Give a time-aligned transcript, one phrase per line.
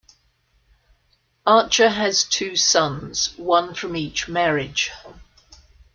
[1.45, 4.89] Archer has two sons, one from each marriage.